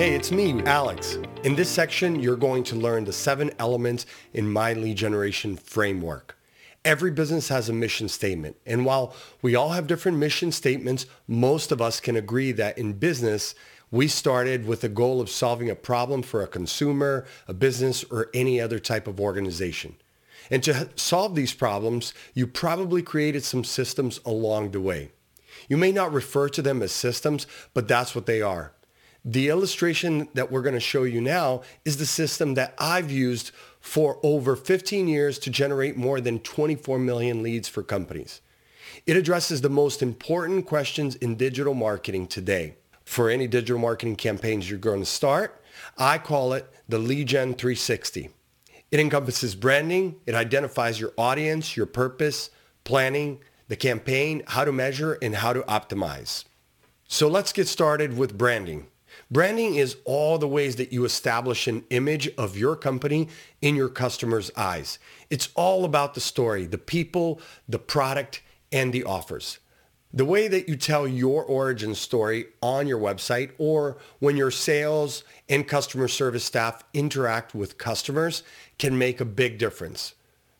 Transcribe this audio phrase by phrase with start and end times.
[0.00, 1.18] Hey, it's me, Alex.
[1.44, 6.38] In this section, you're going to learn the seven elements in my lead generation framework.
[6.86, 8.56] Every business has a mission statement.
[8.64, 12.94] And while we all have different mission statements, most of us can agree that in
[12.94, 13.54] business,
[13.90, 18.30] we started with the goal of solving a problem for a consumer, a business, or
[18.32, 19.96] any other type of organization.
[20.50, 25.10] And to solve these problems, you probably created some systems along the way.
[25.68, 28.72] You may not refer to them as systems, but that's what they are.
[29.24, 33.50] The illustration that we're going to show you now is the system that I've used
[33.78, 38.40] for over 15 years to generate more than 24 million leads for companies.
[39.06, 42.76] It addresses the most important questions in digital marketing today.
[43.04, 45.62] For any digital marketing campaigns you're going to start,
[45.98, 48.30] I call it the Lead Gen 360.
[48.90, 52.50] It encompasses branding, it identifies your audience, your purpose,
[52.84, 56.44] planning, the campaign, how to measure, and how to optimize.
[57.06, 58.86] So let's get started with branding.
[59.30, 63.28] Branding is all the ways that you establish an image of your company
[63.62, 64.98] in your customer's eyes.
[65.30, 69.58] It's all about the story, the people, the product, and the offers.
[70.12, 75.22] The way that you tell your origin story on your website or when your sales
[75.48, 78.42] and customer service staff interact with customers
[78.78, 80.14] can make a big difference.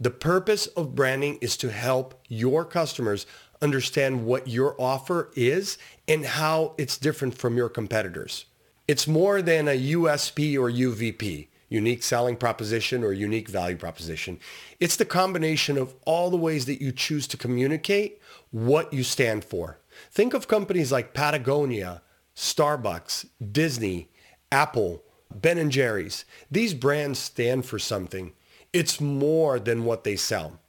[0.00, 3.26] The purpose of branding is to help your customers
[3.62, 8.46] understand what your offer is and how it's different from your competitors.
[8.86, 14.38] It's more than a USP or UVP, unique selling proposition or unique value proposition.
[14.80, 19.44] It's the combination of all the ways that you choose to communicate what you stand
[19.44, 19.78] for.
[20.10, 22.02] Think of companies like Patagonia,
[22.36, 24.10] Starbucks, Disney,
[24.52, 25.02] Apple,
[25.34, 26.24] Ben & Jerry's.
[26.50, 28.34] These brands stand for something.
[28.72, 30.60] It's more than what they sell.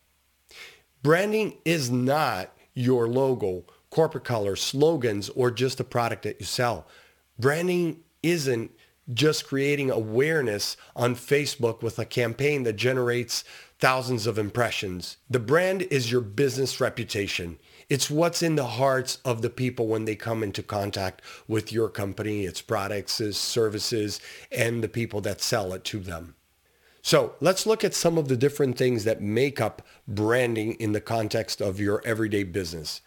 [1.03, 6.85] Branding is not your logo, corporate colors, slogans, or just the product that you sell.
[7.39, 8.71] Branding isn't
[9.13, 13.43] just creating awareness on Facebook with a campaign that generates
[13.79, 15.17] thousands of impressions.
[15.29, 17.59] The brand is your business reputation.
[17.87, 21.89] It's what's in the hearts of the people when they come into contact with your
[21.89, 24.19] company, its products, its services,
[24.51, 26.35] and the people that sell it to them.
[27.05, 30.99] So let's look at some of the different things that make up branding in the
[30.99, 33.01] context of your everyday business.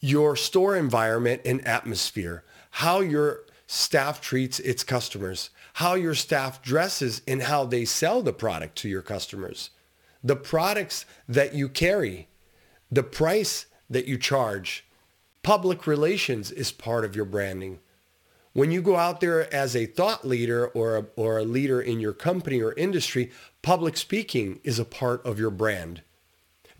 [0.00, 7.22] Your store environment and atmosphere, how your staff treats its customers, how your staff dresses
[7.28, 9.70] and how they sell the product to your customers,
[10.24, 12.26] the products that you carry,
[12.90, 14.86] the price that you charge.
[15.44, 17.78] Public relations is part of your branding.
[18.54, 21.98] When you go out there as a thought leader or a, or a leader in
[21.98, 23.32] your company or industry,
[23.62, 26.02] public speaking is a part of your brand.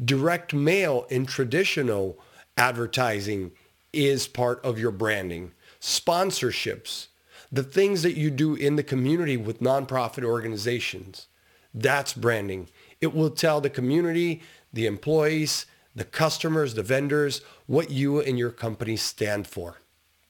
[0.02, 2.16] Direct mail and traditional
[2.56, 3.50] advertising
[3.92, 7.08] is part of your branding sponsorships,
[7.50, 11.26] the things that you do in the community with nonprofit organizations.
[11.74, 12.68] That's branding.
[13.00, 14.42] It will tell the community,
[14.72, 19.78] the employees, the customers, the vendors, what you and your company stand for.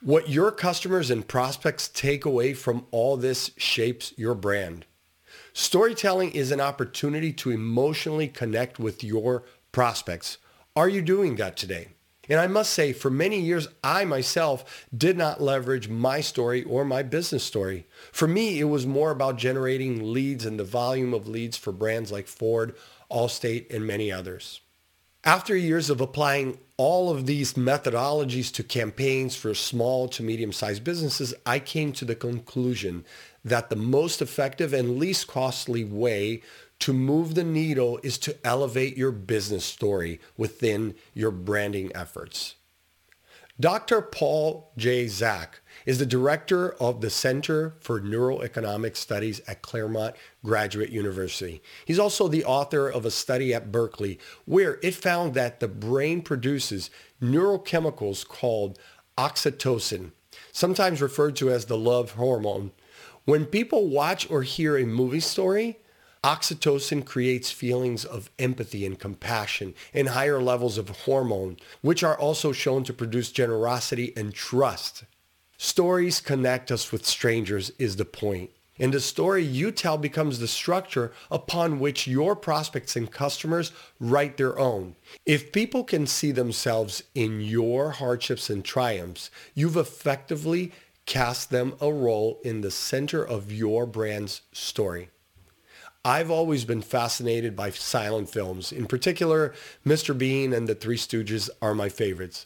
[0.04, 4.84] What your customers and prospects take away from all this shapes your brand.
[5.54, 10.36] Storytelling is an opportunity to emotionally connect with your prospects.
[10.76, 11.88] Are you doing that today?
[12.28, 16.84] And I must say, for many years, I myself did not leverage my story or
[16.84, 17.86] my business story.
[18.12, 22.12] For me, it was more about generating leads and the volume of leads for brands
[22.12, 22.76] like Ford,
[23.10, 24.60] Allstate, and many others.
[25.26, 31.32] After years of applying all of these methodologies to campaigns for small to medium-sized businesses,
[31.46, 33.06] I came to the conclusion
[33.42, 36.42] that the most effective and least costly way
[36.80, 42.56] to move the needle is to elevate your business story within your branding efforts.
[43.58, 44.02] Dr.
[44.02, 45.06] Paul J.
[45.06, 51.62] Zak is the director of the Center for Neuroeconomic Studies at Claremont Graduate University.
[51.84, 56.22] He's also the author of a study at Berkeley where it found that the brain
[56.22, 56.90] produces
[57.20, 58.78] neurochemicals called
[59.18, 60.12] oxytocin,
[60.52, 62.72] sometimes referred to as the love hormone.
[63.24, 65.78] When people watch or hear a movie story,
[66.24, 72.50] Oxytocin creates feelings of empathy and compassion and higher levels of hormone, which are also
[72.50, 75.04] shown to produce generosity and trust.
[75.64, 78.50] Stories connect us with strangers is the point.
[78.78, 84.36] And the story you tell becomes the structure upon which your prospects and customers write
[84.36, 84.94] their own.
[85.24, 90.72] If people can see themselves in your hardships and triumphs, you've effectively
[91.06, 95.08] cast them a role in the center of your brand's story.
[96.04, 98.70] I've always been fascinated by silent films.
[98.70, 99.54] In particular,
[99.86, 100.16] Mr.
[100.16, 102.44] Bean and The Three Stooges are my favorites.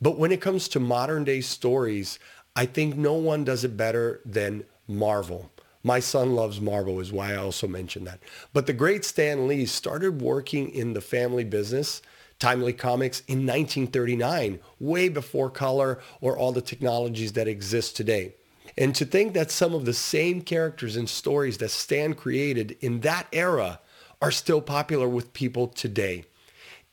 [0.00, 2.18] But when it comes to modern day stories,
[2.56, 5.50] I think no one does it better than Marvel.
[5.82, 8.20] My son loves Marvel is why I also mentioned that.
[8.52, 12.00] But the great Stan Lee started working in the family business,
[12.38, 18.34] Timely Comics, in 1939, way before color or all the technologies that exist today.
[18.78, 23.00] And to think that some of the same characters and stories that Stan created in
[23.00, 23.80] that era
[24.22, 26.24] are still popular with people today.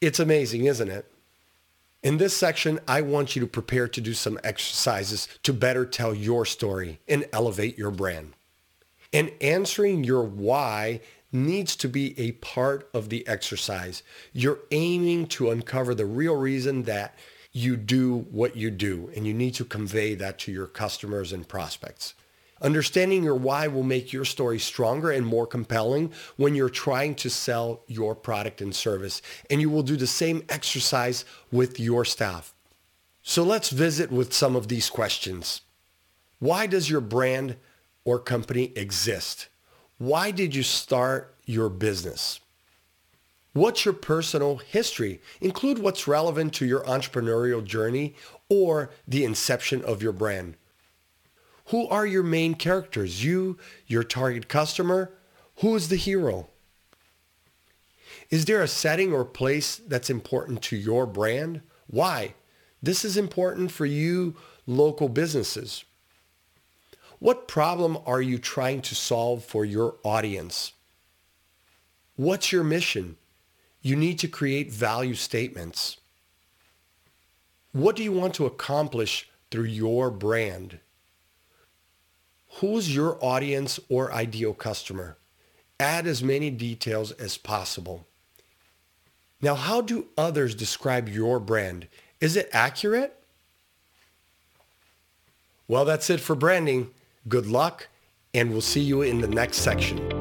[0.02, 1.06] It's amazing, isn't it?
[2.04, 6.16] In this section, I want you to prepare to do some exercises to better tell
[6.16, 8.34] your story and elevate your brand.
[9.14, 11.02] And answering your why
[11.32, 14.02] needs to be a part of the exercise.
[14.34, 17.16] You're aiming to uncover the real reason that
[17.52, 21.48] you do what you do, and you need to convey that to your customers and
[21.48, 22.16] prospects.
[22.62, 27.30] Understanding your why will make your story stronger and more compelling when you're trying to
[27.30, 29.22] sell your product and service.
[29.50, 32.54] And you will do the same exercise with your staff.
[33.24, 35.62] So let's visit with some of these questions.
[36.40, 37.56] Why does your brand
[38.04, 39.48] or company exist?
[39.98, 42.40] Why did you start your business?
[43.54, 45.22] What's your personal history?
[45.42, 48.16] Include what's relevant to your entrepreneurial journey
[48.50, 50.56] or the inception of your brand.
[51.72, 53.24] Who are your main characters?
[53.24, 53.58] You,
[53.88, 55.14] your target customer?
[55.58, 56.50] Who is the hero?
[58.30, 61.62] Is there a setting or place that's important to your brand?
[61.88, 62.34] Why?
[62.84, 64.36] This is important for you
[64.68, 65.86] local businesses.
[67.20, 70.74] What problem are you trying to solve for your audience?
[72.18, 73.16] What's your mission?
[73.82, 75.98] You need to create value statements.
[77.72, 80.80] What do you want to accomplish through your brand?
[82.62, 85.18] Who's your audience or ideal customer?
[85.80, 88.06] Add as many details as possible.
[89.42, 91.88] Now, how do others describe your brand?
[92.20, 93.18] Is it accurate?
[95.68, 96.92] Well, that's it for branding.
[97.28, 97.88] Good luck,
[98.32, 100.21] and we'll see you in the next section.